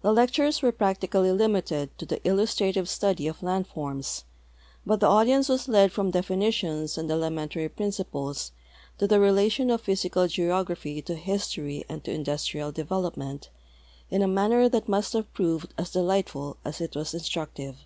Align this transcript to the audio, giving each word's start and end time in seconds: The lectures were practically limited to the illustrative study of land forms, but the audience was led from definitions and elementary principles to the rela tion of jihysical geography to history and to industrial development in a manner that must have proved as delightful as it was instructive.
The 0.00 0.10
lectures 0.10 0.62
were 0.62 0.72
practically 0.72 1.30
limited 1.32 1.90
to 1.98 2.06
the 2.06 2.26
illustrative 2.26 2.88
study 2.88 3.26
of 3.28 3.42
land 3.42 3.66
forms, 3.66 4.24
but 4.86 5.00
the 5.00 5.06
audience 5.06 5.50
was 5.50 5.68
led 5.68 5.92
from 5.92 6.10
definitions 6.12 6.96
and 6.96 7.10
elementary 7.10 7.68
principles 7.68 8.52
to 8.96 9.06
the 9.06 9.16
rela 9.16 9.50
tion 9.52 9.68
of 9.68 9.82
jihysical 9.82 10.30
geography 10.30 11.02
to 11.02 11.14
history 11.14 11.84
and 11.90 12.02
to 12.04 12.10
industrial 12.10 12.72
development 12.72 13.50
in 14.08 14.22
a 14.22 14.26
manner 14.26 14.66
that 14.66 14.88
must 14.88 15.12
have 15.12 15.30
proved 15.34 15.74
as 15.76 15.90
delightful 15.90 16.56
as 16.64 16.80
it 16.80 16.96
was 16.96 17.12
instructive. 17.12 17.76